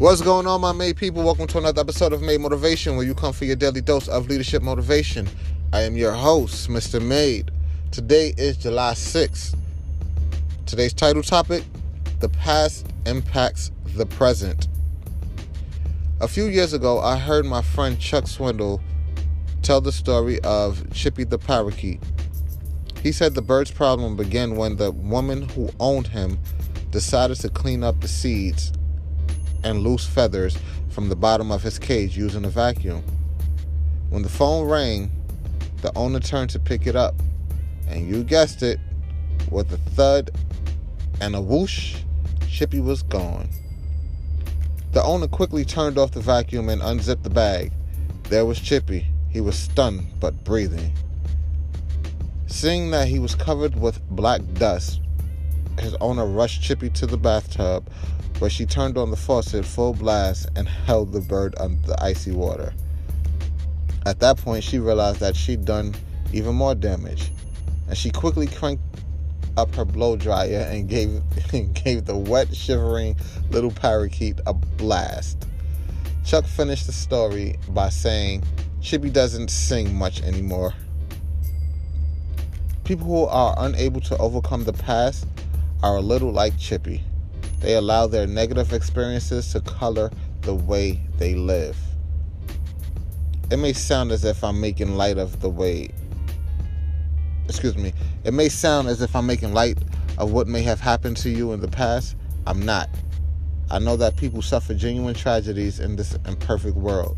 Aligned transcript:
What's 0.00 0.22
going 0.22 0.46
on, 0.46 0.62
my 0.62 0.72
Made 0.72 0.96
people? 0.96 1.22
Welcome 1.22 1.46
to 1.48 1.58
another 1.58 1.82
episode 1.82 2.14
of 2.14 2.22
Made 2.22 2.40
Motivation, 2.40 2.96
where 2.96 3.04
you 3.04 3.14
come 3.14 3.34
for 3.34 3.44
your 3.44 3.54
daily 3.54 3.82
dose 3.82 4.08
of 4.08 4.28
leadership 4.28 4.62
motivation. 4.62 5.28
I 5.74 5.82
am 5.82 5.94
your 5.94 6.14
host, 6.14 6.70
Mr. 6.70 7.06
Made. 7.06 7.50
Today 7.90 8.32
is 8.38 8.56
July 8.56 8.94
6th. 8.94 9.54
Today's 10.64 10.94
title 10.94 11.22
topic 11.22 11.64
The 12.20 12.30
Past 12.30 12.86
Impacts 13.04 13.72
the 13.94 14.06
Present. 14.06 14.68
A 16.22 16.28
few 16.28 16.46
years 16.46 16.72
ago, 16.72 17.00
I 17.00 17.18
heard 17.18 17.44
my 17.44 17.60
friend 17.60 18.00
Chuck 18.00 18.24
Swindoll 18.24 18.80
tell 19.60 19.82
the 19.82 19.92
story 19.92 20.40
of 20.44 20.82
Chippy 20.94 21.24
the 21.24 21.36
parakeet. 21.36 22.02
He 23.02 23.12
said 23.12 23.34
the 23.34 23.42
bird's 23.42 23.70
problem 23.70 24.16
began 24.16 24.56
when 24.56 24.76
the 24.76 24.92
woman 24.92 25.46
who 25.50 25.68
owned 25.78 26.06
him 26.06 26.38
decided 26.90 27.38
to 27.40 27.50
clean 27.50 27.84
up 27.84 28.00
the 28.00 28.08
seeds 28.08 28.72
and 29.64 29.82
loose 29.82 30.06
feathers 30.06 30.58
from 30.88 31.08
the 31.08 31.16
bottom 31.16 31.50
of 31.50 31.62
his 31.62 31.78
cage 31.78 32.16
using 32.16 32.44
a 32.44 32.48
vacuum. 32.48 33.02
When 34.10 34.22
the 34.22 34.28
phone 34.28 34.68
rang, 34.68 35.10
the 35.82 35.96
owner 35.96 36.20
turned 36.20 36.50
to 36.50 36.58
pick 36.58 36.86
it 36.86 36.96
up, 36.96 37.14
and 37.88 38.08
you 38.08 38.24
guessed 38.24 38.62
it, 38.62 38.78
with 39.50 39.72
a 39.72 39.76
thud 39.76 40.30
and 41.20 41.34
a 41.34 41.40
whoosh, 41.40 41.96
Chippy 42.48 42.80
was 42.80 43.02
gone. 43.02 43.48
The 44.92 45.02
owner 45.02 45.28
quickly 45.28 45.64
turned 45.64 45.98
off 45.98 46.10
the 46.10 46.20
vacuum 46.20 46.68
and 46.68 46.82
unzipped 46.82 47.22
the 47.22 47.30
bag. 47.30 47.72
There 48.24 48.44
was 48.44 48.58
Chippy. 48.60 49.06
He 49.28 49.40
was 49.40 49.56
stunned 49.56 50.06
but 50.18 50.44
breathing. 50.44 50.92
Seeing 52.46 52.90
that 52.90 53.06
he 53.06 53.20
was 53.20 53.36
covered 53.36 53.80
with 53.80 54.02
black 54.10 54.40
dust, 54.54 55.00
his 55.78 55.94
owner 56.00 56.26
rushed 56.26 56.62
Chippy 56.62 56.90
to 56.90 57.06
the 57.06 57.16
bathtub, 57.16 57.88
where 58.40 58.50
she 58.50 58.64
turned 58.64 58.96
on 58.96 59.10
the 59.10 59.16
faucet 59.16 59.64
full 59.64 59.92
blast 59.92 60.48
and 60.56 60.66
held 60.66 61.12
the 61.12 61.20
bird 61.20 61.54
under 61.60 61.86
the 61.86 62.02
icy 62.02 62.32
water. 62.32 62.72
At 64.06 64.18
that 64.20 64.38
point, 64.38 64.64
she 64.64 64.78
realized 64.78 65.20
that 65.20 65.36
she'd 65.36 65.66
done 65.66 65.94
even 66.32 66.54
more 66.54 66.74
damage, 66.74 67.30
and 67.86 67.96
she 67.96 68.10
quickly 68.10 68.46
cranked 68.46 68.82
up 69.56 69.74
her 69.74 69.84
blow 69.84 70.16
dryer 70.16 70.66
and 70.70 70.88
gave 70.88 71.20
gave 71.84 72.06
the 72.06 72.16
wet, 72.16 72.54
shivering 72.54 73.14
little 73.50 73.70
parakeet 73.70 74.40
a 74.46 74.54
blast. 74.54 75.46
Chuck 76.24 76.46
finished 76.46 76.86
the 76.86 76.92
story 76.92 77.56
by 77.68 77.90
saying, 77.90 78.42
"Chippy 78.80 79.10
doesn't 79.10 79.50
sing 79.50 79.94
much 79.94 80.22
anymore." 80.22 80.72
People 82.84 83.06
who 83.06 83.24
are 83.26 83.54
unable 83.58 84.00
to 84.00 84.16
overcome 84.16 84.64
the 84.64 84.72
past 84.72 85.26
are 85.82 85.96
a 85.96 86.00
little 86.00 86.32
like 86.32 86.56
Chippy. 86.58 87.04
They 87.60 87.74
allow 87.74 88.06
their 88.06 88.26
negative 88.26 88.72
experiences 88.72 89.52
to 89.52 89.60
color 89.60 90.10
the 90.40 90.54
way 90.54 91.00
they 91.18 91.34
live. 91.34 91.76
It 93.50 93.58
may 93.58 93.72
sound 93.72 94.12
as 94.12 94.24
if 94.24 94.42
I'm 94.42 94.60
making 94.60 94.96
light 94.96 95.18
of 95.18 95.40
the 95.40 95.50
way, 95.50 95.90
excuse 97.48 97.76
me, 97.76 97.92
it 98.24 98.32
may 98.32 98.48
sound 98.48 98.88
as 98.88 99.02
if 99.02 99.14
I'm 99.14 99.26
making 99.26 99.52
light 99.52 99.78
of 100.18 100.32
what 100.32 100.46
may 100.46 100.62
have 100.62 100.80
happened 100.80 101.16
to 101.18 101.30
you 101.30 101.52
in 101.52 101.60
the 101.60 101.68
past. 101.68 102.16
I'm 102.46 102.62
not. 102.64 102.88
I 103.70 103.78
know 103.78 103.96
that 103.96 104.16
people 104.16 104.40
suffer 104.40 104.74
genuine 104.74 105.14
tragedies 105.14 105.80
in 105.80 105.96
this 105.96 106.16
imperfect 106.26 106.76
world. 106.76 107.16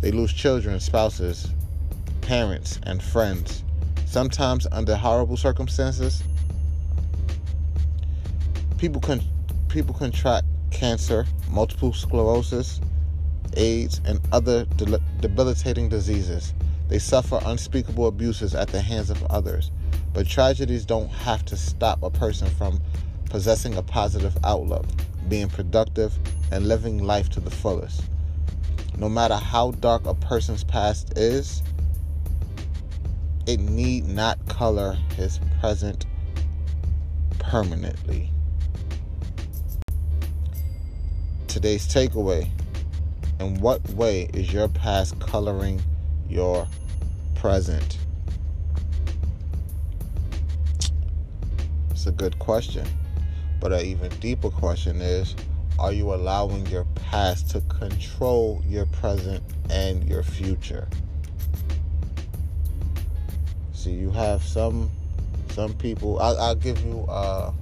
They 0.00 0.10
lose 0.10 0.32
children, 0.32 0.78
spouses, 0.80 1.48
parents, 2.20 2.78
and 2.82 3.02
friends, 3.02 3.64
sometimes 4.06 4.66
under 4.70 4.94
horrible 4.94 5.36
circumstances. 5.36 6.22
People 8.76 9.00
can 9.00 9.22
people 9.74 9.92
contract 9.92 10.46
cancer, 10.70 11.26
multiple 11.50 11.92
sclerosis, 11.92 12.80
AIDS, 13.56 14.00
and 14.06 14.20
other 14.30 14.66
de- 14.76 15.00
debilitating 15.18 15.88
diseases. 15.88 16.54
They 16.86 17.00
suffer 17.00 17.40
unspeakable 17.44 18.06
abuses 18.06 18.54
at 18.54 18.68
the 18.68 18.80
hands 18.80 19.10
of 19.10 19.20
others. 19.24 19.72
But 20.12 20.28
tragedies 20.28 20.84
don't 20.84 21.08
have 21.08 21.44
to 21.46 21.56
stop 21.56 22.04
a 22.04 22.10
person 22.10 22.48
from 22.50 22.80
possessing 23.30 23.74
a 23.74 23.82
positive 23.82 24.36
outlook, 24.44 24.86
being 25.28 25.48
productive, 25.48 26.16
and 26.52 26.68
living 26.68 27.02
life 27.02 27.28
to 27.30 27.40
the 27.40 27.50
fullest. 27.50 28.04
No 28.96 29.08
matter 29.08 29.34
how 29.34 29.72
dark 29.72 30.06
a 30.06 30.14
person's 30.14 30.62
past 30.62 31.18
is, 31.18 31.64
it 33.48 33.58
need 33.58 34.06
not 34.06 34.38
color 34.46 34.96
his 35.16 35.40
present 35.58 36.06
permanently. 37.40 38.30
Today's 41.54 41.86
takeaway. 41.86 42.50
In 43.38 43.60
what 43.60 43.80
way 43.90 44.28
is 44.34 44.52
your 44.52 44.66
past 44.66 45.16
coloring 45.20 45.80
your 46.28 46.66
present? 47.36 47.96
It's 51.92 52.06
a 52.06 52.10
good 52.10 52.36
question. 52.40 52.84
But 53.60 53.72
an 53.72 53.86
even 53.86 54.10
deeper 54.18 54.50
question 54.50 55.00
is 55.00 55.36
are 55.78 55.92
you 55.92 56.12
allowing 56.12 56.66
your 56.66 56.86
past 56.96 57.50
to 57.50 57.60
control 57.60 58.60
your 58.66 58.86
present 58.86 59.40
and 59.70 60.02
your 60.08 60.24
future? 60.24 60.88
See, 63.72 63.92
you 63.92 64.10
have 64.10 64.42
some 64.42 64.90
some 65.50 65.72
people. 65.74 66.18
I'll, 66.18 66.36
I'll 66.36 66.56
give 66.56 66.84
you 66.84 67.02
uh, 67.08 67.52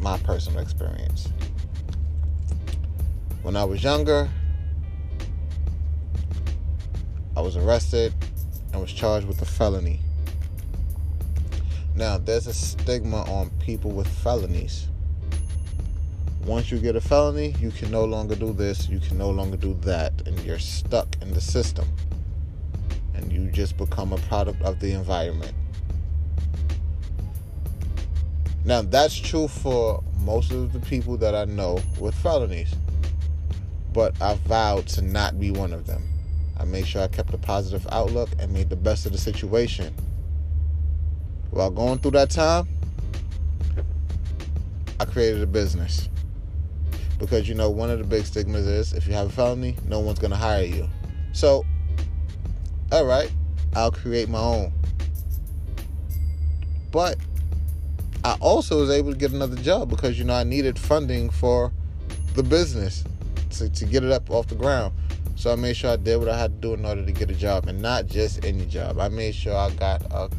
my 0.00 0.16
personal 0.20 0.60
experience. 0.60 1.28
When 3.42 3.56
I 3.56 3.64
was 3.64 3.82
younger, 3.82 4.28
I 7.34 7.40
was 7.40 7.56
arrested 7.56 8.12
and 8.70 8.82
was 8.82 8.92
charged 8.92 9.26
with 9.26 9.40
a 9.40 9.46
felony. 9.46 10.00
Now, 11.94 12.18
there's 12.18 12.46
a 12.46 12.52
stigma 12.52 13.22
on 13.32 13.48
people 13.58 13.92
with 13.92 14.06
felonies. 14.08 14.88
Once 16.44 16.70
you 16.70 16.78
get 16.78 16.96
a 16.96 17.00
felony, 17.00 17.54
you 17.58 17.70
can 17.70 17.90
no 17.90 18.04
longer 18.04 18.34
do 18.34 18.52
this, 18.52 18.90
you 18.90 19.00
can 19.00 19.16
no 19.16 19.30
longer 19.30 19.56
do 19.56 19.72
that, 19.82 20.12
and 20.26 20.38
you're 20.40 20.58
stuck 20.58 21.08
in 21.22 21.32
the 21.32 21.40
system. 21.40 21.88
And 23.14 23.32
you 23.32 23.50
just 23.50 23.78
become 23.78 24.12
a 24.12 24.18
product 24.18 24.60
of 24.60 24.80
the 24.80 24.92
environment. 24.92 25.54
Now, 28.66 28.82
that's 28.82 29.16
true 29.16 29.48
for 29.48 30.04
most 30.18 30.52
of 30.52 30.74
the 30.74 30.80
people 30.80 31.16
that 31.16 31.34
I 31.34 31.46
know 31.46 31.78
with 31.98 32.14
felonies 32.16 32.74
but 33.92 34.20
I 34.20 34.34
vowed 34.46 34.86
to 34.88 35.02
not 35.02 35.38
be 35.38 35.50
one 35.50 35.72
of 35.72 35.86
them. 35.86 36.08
I 36.56 36.64
made 36.64 36.86
sure 36.86 37.02
I 37.02 37.08
kept 37.08 37.32
a 37.34 37.38
positive 37.38 37.86
outlook 37.90 38.28
and 38.38 38.52
made 38.52 38.70
the 38.70 38.76
best 38.76 39.06
of 39.06 39.12
the 39.12 39.18
situation. 39.18 39.94
While 41.50 41.70
going 41.70 41.98
through 41.98 42.12
that 42.12 42.30
time, 42.30 42.68
I 45.00 45.04
created 45.06 45.42
a 45.42 45.46
business. 45.46 46.08
Because 47.18 47.48
you 47.48 47.54
know, 47.54 47.70
one 47.70 47.90
of 47.90 47.98
the 47.98 48.04
big 48.04 48.24
stigmas 48.24 48.66
is 48.66 48.92
if 48.92 49.06
you 49.06 49.14
have 49.14 49.28
a 49.28 49.30
felony, 49.30 49.76
no 49.86 50.00
one's 50.00 50.18
going 50.18 50.30
to 50.30 50.36
hire 50.36 50.64
you. 50.64 50.88
So, 51.32 51.64
all 52.92 53.04
right, 53.04 53.30
I'll 53.74 53.90
create 53.90 54.28
my 54.28 54.38
own. 54.38 54.72
But 56.90 57.18
I 58.24 58.36
also 58.40 58.80
was 58.80 58.90
able 58.90 59.12
to 59.12 59.18
get 59.18 59.32
another 59.32 59.56
job 59.56 59.88
because 59.88 60.18
you 60.18 60.24
know 60.24 60.34
I 60.34 60.44
needed 60.44 60.78
funding 60.78 61.30
for 61.30 61.72
the 62.34 62.42
business 62.42 63.04
to, 63.50 63.68
to 63.68 63.84
get 63.84 64.04
it 64.04 64.10
up 64.10 64.30
off 64.30 64.48
the 64.48 64.54
ground. 64.54 64.94
So 65.36 65.50
I 65.50 65.56
made 65.56 65.76
sure 65.76 65.90
I 65.90 65.96
did 65.96 66.18
what 66.18 66.28
I 66.28 66.38
had 66.38 66.60
to 66.60 66.68
do 66.68 66.74
in 66.74 66.84
order 66.84 67.04
to 67.04 67.12
get 67.12 67.30
a 67.30 67.34
job, 67.34 67.66
and 67.66 67.80
not 67.80 68.06
just 68.06 68.44
any 68.44 68.66
job. 68.66 68.98
I 68.98 69.08
made 69.08 69.34
sure 69.34 69.56
I 69.56 69.70
got 69.70 70.02
a 70.10 70.30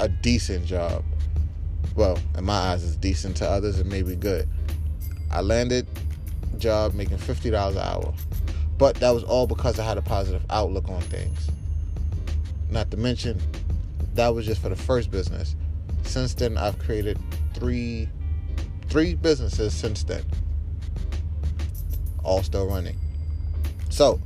a 0.00 0.08
decent 0.08 0.64
job. 0.64 1.04
Well, 1.94 2.18
in 2.36 2.44
my 2.44 2.54
eyes, 2.54 2.84
it's 2.84 2.96
decent 2.96 3.36
to 3.38 3.48
others. 3.48 3.80
It 3.80 3.86
may 3.86 4.02
be 4.02 4.16
good. 4.16 4.48
I 5.30 5.40
landed 5.42 5.86
job 6.56 6.94
making 6.94 7.18
fifty 7.18 7.50
dollars 7.50 7.76
an 7.76 7.82
hour, 7.82 8.14
but 8.78 8.96
that 8.96 9.10
was 9.10 9.24
all 9.24 9.46
because 9.46 9.78
I 9.78 9.84
had 9.84 9.98
a 9.98 10.02
positive 10.02 10.42
outlook 10.48 10.88
on 10.88 11.00
things. 11.02 11.50
Not 12.70 12.90
to 12.92 12.96
mention, 12.96 13.40
that 14.14 14.28
was 14.28 14.46
just 14.46 14.62
for 14.62 14.68
the 14.68 14.76
first 14.76 15.10
business. 15.10 15.54
Since 16.04 16.34
then, 16.34 16.56
I've 16.56 16.78
created 16.78 17.18
three 17.52 18.08
three 18.88 19.14
businesses 19.14 19.74
since 19.74 20.02
then 20.02 20.24
all 22.28 22.42
still 22.42 22.68
running. 22.68 22.96
So, 23.88 24.20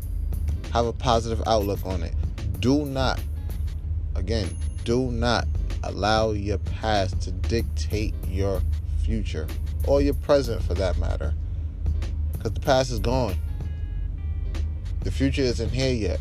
have 0.73 0.87
a 0.87 0.93
positive 0.93 1.43
outlook 1.47 1.85
on 1.87 2.03
it. 2.03 2.15
Do 2.61 2.85
not, 2.85 3.21
again, 4.17 4.49
do 4.85 5.11
not 5.11 5.47
allow 5.85 6.33
your 6.33 6.59
past 6.59 7.21
to 7.23 7.31
dictate 7.31 8.15
your 8.29 8.61
future 9.05 9.47
or 9.87 10.03
your 10.03 10.15
present 10.15 10.63
for 10.63 10.75
that 10.75 10.99
matter. 10.99 11.33
Because 12.33 12.53
the 12.53 12.61
past 12.61 12.91
is 12.91 12.99
gone. 12.99 13.37
The 15.05 15.11
future 15.11 15.43
isn't 15.43 15.71
here 15.71 15.95
yet. 15.95 16.21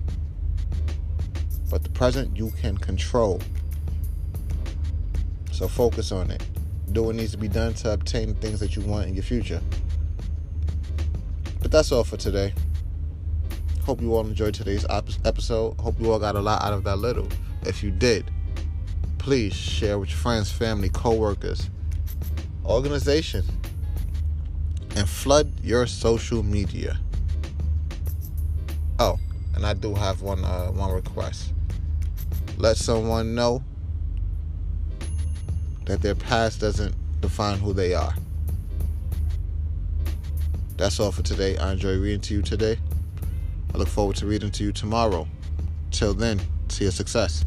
But 1.70 1.84
the 1.84 1.90
present 1.90 2.38
you 2.38 2.52
can 2.62 2.78
control. 2.78 3.42
So 5.52 5.68
focus 5.68 6.12
on 6.12 6.30
it. 6.32 6.44
Do 6.92 7.04
what 7.04 7.16
needs 7.16 7.32
to 7.32 7.38
be 7.38 7.48
done 7.48 7.74
to 7.76 7.94
obtain 7.94 8.28
the 8.28 8.34
things 8.36 8.60
that 8.60 8.76
you 8.76 8.82
want 8.82 9.08
in 9.08 9.14
your 9.14 9.24
future. 9.24 9.62
But 11.72 11.78
that's 11.78 11.94
all 11.94 12.04
for 12.04 12.18
today. 12.18 12.54
Hope 13.86 14.02
you 14.02 14.14
all 14.14 14.28
enjoyed 14.28 14.54
today's 14.54 14.86
episode. 14.90 15.80
Hope 15.80 16.02
you 16.02 16.12
all 16.12 16.20
got 16.20 16.36
a 16.36 16.42
lot 16.42 16.62
out 16.62 16.74
of 16.74 16.84
that 16.84 16.98
little. 16.98 17.30
If 17.66 17.82
you 17.82 17.92
did, 17.92 18.30
please 19.20 19.54
share 19.54 19.98
with 19.98 20.10
your 20.10 20.18
friends, 20.18 20.52
family, 20.52 20.90
co-workers, 20.90 21.70
organization, 22.66 23.46
and 24.98 25.08
flood 25.08 25.50
your 25.64 25.88
social 25.88 26.44
media. 26.44 27.00
Oh, 29.00 29.18
and 29.56 29.66
I 29.66 29.74
do 29.74 29.96
have 29.96 30.22
one 30.22 30.44
uh, 30.44 30.72
one 30.72 30.92
request. 30.92 31.54
Let 32.58 32.76
someone 32.76 33.34
know 33.34 33.64
that 35.86 36.02
their 36.02 36.16
past 36.16 36.60
doesn't 36.60 36.94
define 37.22 37.60
who 37.60 37.72
they 37.72 37.94
are. 37.94 38.14
That's 40.82 41.00
all 41.00 41.12
for 41.12 41.22
today. 41.22 41.56
I 41.58 41.74
enjoy 41.74 42.00
reading 42.00 42.22
to 42.22 42.34
you 42.34 42.42
today. 42.42 42.80
I 43.72 43.78
look 43.78 43.88
forward 43.88 44.16
to 44.16 44.26
reading 44.26 44.50
to 44.50 44.64
you 44.64 44.72
tomorrow. 44.72 45.28
Till 45.92 46.16
then, 46.16 46.42
see 46.70 46.86
your 46.86 46.92
success. 46.92 47.46